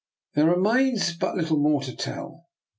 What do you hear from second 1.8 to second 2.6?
to tell.